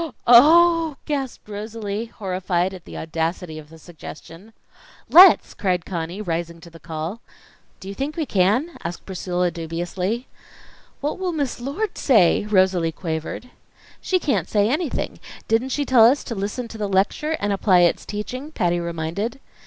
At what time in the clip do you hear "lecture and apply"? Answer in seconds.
16.89-17.81